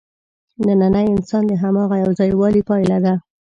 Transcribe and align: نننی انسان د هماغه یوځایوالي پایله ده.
نننی 0.65 1.05
انسان 1.15 1.43
د 1.47 1.51
هماغه 1.63 1.95
یوځایوالي 2.03 2.61
پایله 2.69 2.97
ده. 3.05 3.13